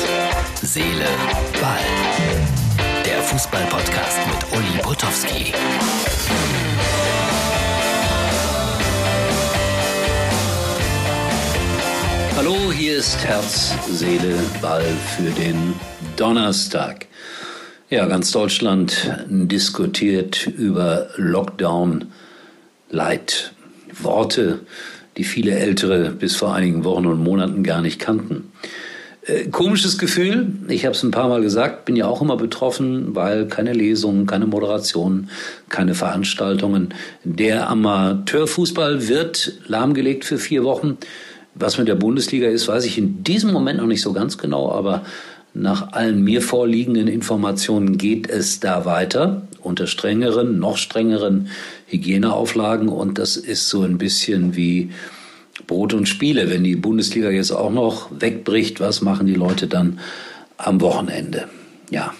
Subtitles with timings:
[0.00, 1.06] Herz, Seele,
[1.60, 3.04] Ball.
[3.04, 5.52] Der Fußball-Podcast mit Uli Potowski.
[12.36, 14.84] Hallo, hier ist Herz, Seele, Ball
[15.16, 15.74] für den
[16.16, 17.06] Donnerstag.
[17.90, 22.12] Ja, ganz Deutschland diskutiert über Lockdown
[22.90, 23.52] Light.
[23.92, 24.60] Worte,
[25.16, 28.52] die viele Ältere bis vor einigen Wochen und Monaten gar nicht kannten.
[29.26, 33.14] Äh, komisches Gefühl, ich habe es ein paar Mal gesagt, bin ja auch immer betroffen,
[33.14, 35.28] weil keine Lesungen, keine Moderationen,
[35.68, 36.94] keine Veranstaltungen.
[37.24, 40.96] Der Amateurfußball wird lahmgelegt für vier Wochen.
[41.54, 44.70] Was mit der Bundesliga ist, weiß ich in diesem Moment noch nicht so ganz genau,
[44.70, 45.04] aber
[45.52, 51.48] nach allen mir vorliegenden Informationen geht es da weiter unter strengeren, noch strengeren
[51.86, 54.90] Hygieneauflagen und das ist so ein bisschen wie
[55.66, 56.50] Brot und Spiele.
[56.50, 60.00] Wenn die Bundesliga jetzt auch noch wegbricht, was machen die Leute dann
[60.56, 61.48] am Wochenende?
[61.90, 62.14] Ja,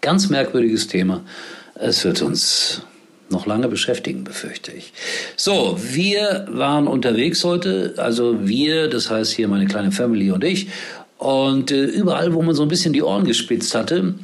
[0.00, 1.22] ganz merkwürdiges Thema.
[1.74, 2.82] Es wird uns
[3.30, 4.92] noch lange beschäftigen, befürchte ich.
[5.36, 10.68] So, wir waren unterwegs heute, also wir, das heißt hier meine kleine Family und ich.
[11.18, 14.14] Und äh, überall, wo man so ein bisschen die Ohren gespitzt hatte,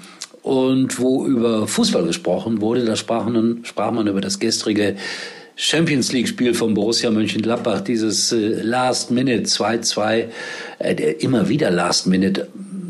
[0.49, 4.97] und wo über Fußball gesprochen wurde, da sprach man, sprach man über das gestrige
[5.61, 10.27] Champions League-Spiel von Borussia Mönchengladbach, dieses äh, Last Minute 2-2,
[10.79, 12.47] äh, immer wieder Last Minute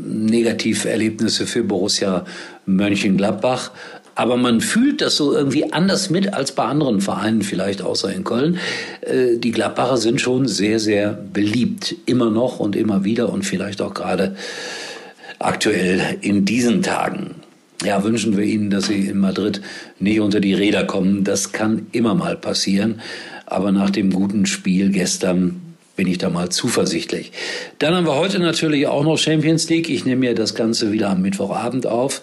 [0.07, 2.27] Negativerlebnisse für Borussia
[2.67, 3.71] Mönchengladbach.
[4.15, 8.25] Aber man fühlt das so irgendwie anders mit als bei anderen Vereinen, vielleicht außer in
[8.25, 8.59] Köln.
[9.01, 11.97] Äh, die Gladbacher sind schon sehr, sehr beliebt.
[12.05, 14.37] Immer noch und immer wieder und vielleicht auch gerade
[15.39, 17.37] aktuell in diesen Tagen.
[17.84, 19.61] Ja, wünschen wir Ihnen, dass Sie in Madrid
[20.01, 21.23] nicht unter die Räder kommen.
[21.23, 23.01] Das kann immer mal passieren.
[23.47, 25.61] Aber nach dem guten Spiel gestern
[25.95, 27.33] bin ich da mal zuversichtlich.
[27.79, 29.89] Dann haben wir heute natürlich auch noch Champions League.
[29.89, 32.23] Ich nehme mir das Ganze wieder am Mittwochabend auf.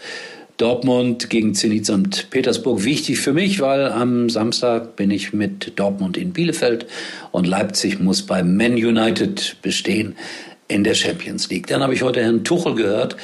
[0.57, 2.29] Dortmund gegen Zenit St.
[2.29, 6.85] Petersburg wichtig für mich, weil am Samstag bin ich mit Dortmund in Bielefeld
[7.31, 10.15] und Leipzig muss bei Man United bestehen
[10.69, 11.67] in der Champions League.
[11.67, 13.17] Dann habe ich heute Herrn Tuchel gehört,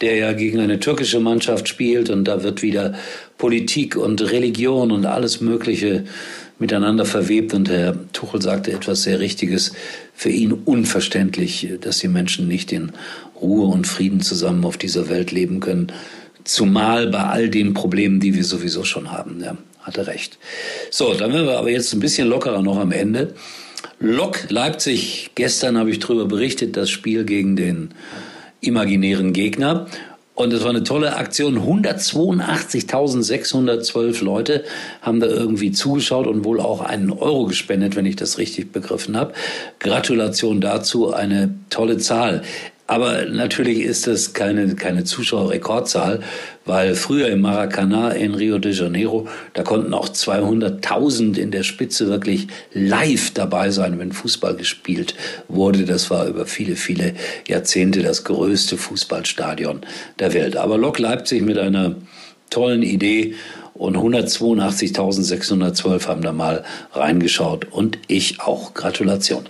[0.00, 2.94] der ja gegen eine türkische Mannschaft spielt und da wird wieder
[3.36, 6.04] Politik und Religion und alles Mögliche
[6.58, 9.72] miteinander verwebt und Herr Tuchel sagte etwas sehr Richtiges,
[10.14, 12.92] für ihn unverständlich, dass die Menschen nicht in
[13.40, 15.92] Ruhe und Frieden zusammen auf dieser Welt leben können,
[16.42, 19.40] zumal bei all den Problemen, die wir sowieso schon haben.
[19.40, 20.38] Ja, hatte recht.
[20.90, 23.34] So, dann werden wir aber jetzt ein bisschen lockerer noch am Ende.
[24.00, 27.90] Lok Leipzig, gestern habe ich darüber berichtet, das Spiel gegen den
[28.60, 29.86] imaginären Gegner.
[30.34, 31.58] Und es war eine tolle Aktion.
[31.58, 34.62] 182.612 Leute
[35.02, 39.16] haben da irgendwie zugeschaut und wohl auch einen Euro gespendet, wenn ich das richtig begriffen
[39.16, 39.32] habe.
[39.80, 42.42] Gratulation dazu, eine tolle Zahl.
[42.88, 46.20] Aber natürlich ist das keine, keine Zuschauerrekordzahl,
[46.64, 52.08] weil früher im Maracanã in Rio de Janeiro, da konnten auch 200.000 in der Spitze
[52.08, 55.14] wirklich live dabei sein, wenn Fußball gespielt
[55.48, 55.84] wurde.
[55.84, 57.12] Das war über viele, viele
[57.46, 59.82] Jahrzehnte das größte Fußballstadion
[60.18, 60.56] der Welt.
[60.56, 61.96] Aber Lok Leipzig mit einer
[62.48, 63.34] tollen Idee
[63.74, 68.72] und 182.612 haben da mal reingeschaut und ich auch.
[68.72, 69.44] Gratulation.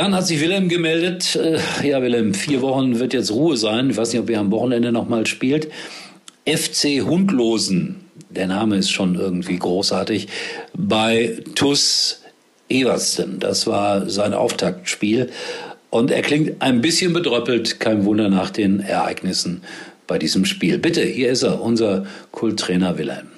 [0.00, 1.36] Dann hat sich Wilhelm gemeldet.
[1.36, 3.90] Äh, ja, Wilhelm, vier Wochen wird jetzt Ruhe sein.
[3.90, 5.68] Ich weiß nicht, ob er am Wochenende nochmal spielt.
[6.46, 7.96] FC Hundlosen,
[8.30, 10.28] der Name ist schon irgendwie großartig,
[10.74, 12.22] bei TUS
[12.70, 13.40] Eversten.
[13.40, 15.28] Das war sein Auftaktspiel.
[15.90, 19.60] Und er klingt ein bisschen bedröppelt, kein Wunder nach den Ereignissen
[20.06, 20.78] bei diesem Spiel.
[20.78, 23.29] Bitte, hier ist er, unser Kulttrainer Wilhelm.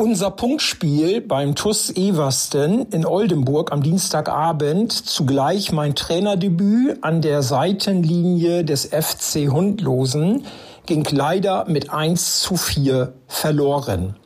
[0.00, 8.64] Unser Punktspiel beim TUS Eversten in Oldenburg am Dienstagabend, zugleich mein Trainerdebüt an der Seitenlinie
[8.64, 10.46] des FC Hundlosen,
[10.86, 14.16] ging leider mit 1 zu 4 verloren.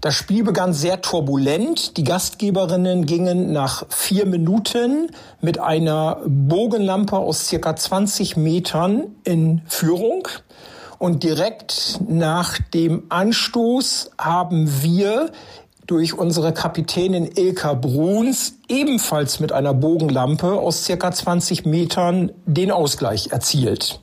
[0.00, 1.98] Das Spiel begann sehr turbulent.
[1.98, 5.10] Die Gastgeberinnen gingen nach vier Minuten
[5.42, 10.26] mit einer Bogenlampe aus circa 20 Metern in Führung.
[11.02, 15.32] Und direkt nach dem Anstoß haben wir
[15.88, 23.32] durch unsere Kapitänin Ilka Bruns ebenfalls mit einer Bogenlampe aus circa 20 Metern den Ausgleich
[23.32, 24.00] erzielt.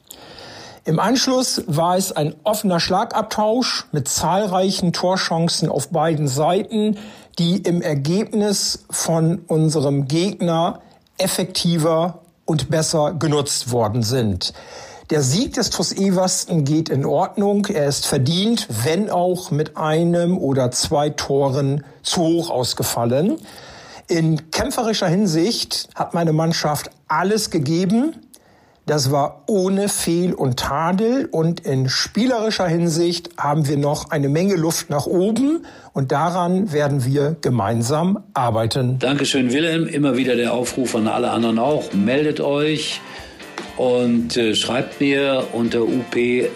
[0.83, 6.97] Im Anschluss war es ein offener Schlagabtausch mit zahlreichen Torchancen auf beiden Seiten,
[7.37, 10.81] die im Ergebnis von unserem Gegner
[11.17, 14.53] effektiver und besser genutzt worden sind.
[15.09, 17.65] Der Sieg des TuS Eversten geht in Ordnung.
[17.65, 23.37] Er ist verdient, wenn auch mit einem oder zwei Toren zu hoch ausgefallen.
[24.07, 28.17] In kämpferischer Hinsicht hat meine Mannschaft alles gegeben.
[28.85, 34.57] Das war ohne Fehl und Tadel und in spielerischer Hinsicht haben wir noch eine Menge
[34.57, 38.99] Luft nach oben und daran werden wir gemeinsam arbeiten.
[38.99, 39.87] Dankeschön, Wilhelm.
[39.87, 41.93] Immer wieder der Aufruf an alle anderen auch.
[41.93, 43.01] Meldet euch
[43.79, 46.47] und äh, schreibt mir unter up.mux.tv.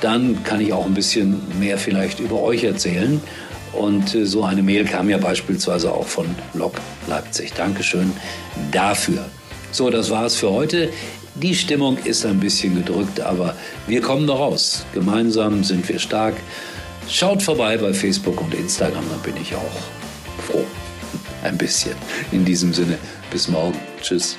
[0.00, 3.20] Dann kann ich auch ein bisschen mehr vielleicht über euch erzählen.
[3.74, 6.24] Und äh, so eine Mail kam ja beispielsweise auch von
[6.54, 7.52] Lok Leipzig.
[7.52, 8.10] Dankeschön
[8.72, 9.26] dafür.
[9.70, 10.88] So, das war's für heute.
[11.34, 13.54] Die Stimmung ist ein bisschen gedrückt, aber
[13.86, 14.86] wir kommen da raus.
[14.94, 16.36] Gemeinsam sind wir stark.
[17.06, 19.82] Schaut vorbei bei Facebook und Instagram, da bin ich auch
[20.48, 20.64] froh.
[21.42, 21.96] Ein bisschen.
[22.32, 22.96] In diesem Sinne,
[23.30, 23.78] bis morgen.
[24.00, 24.38] Tschüss.